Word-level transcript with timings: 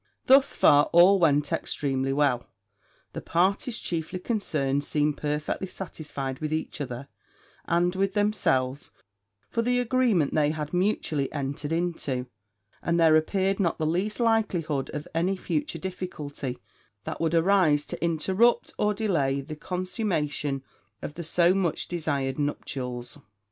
Thus 0.25 0.55
far 0.55 0.85
all 0.85 1.19
went 1.19 1.51
extremely 1.53 2.11
well: 2.11 2.47
the 3.13 3.21
parties 3.21 3.77
chiefly 3.77 4.17
concerned 4.17 4.83
seemed 4.83 5.17
perfectly 5.17 5.67
satisfied 5.67 6.39
with 6.39 6.51
each 6.51 6.81
other, 6.81 7.07
and 7.65 7.95
with 7.95 8.13
themselves, 8.15 8.89
for 9.51 9.61
the 9.61 9.77
agreement 9.77 10.33
they 10.33 10.49
had 10.49 10.73
mutually 10.73 11.31
entered 11.31 11.71
into; 11.71 12.25
and 12.81 12.99
there 12.99 13.15
appeared 13.15 13.59
not 13.59 13.77
the 13.77 13.85
least 13.85 14.19
likelihood 14.19 14.89
of 14.89 15.07
any 15.13 15.35
future 15.37 15.77
difficulty 15.77 16.57
that 17.03 17.21
would 17.21 17.35
arise 17.35 17.85
to 17.85 18.03
interrupt, 18.03 18.73
or 18.79 18.95
delay 18.95 19.39
the 19.39 19.55
consummation 19.55 20.63
of 21.03 21.13
the 21.13 21.23
so 21.23 21.53
much 21.53 21.87
desired 21.87 22.39
nuptials. 22.39 23.19